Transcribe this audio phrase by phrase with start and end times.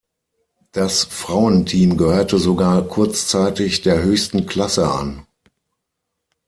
[0.71, 5.27] Das Frauenteam gehörte sogar kurzzeitig der höchsten Klasse an.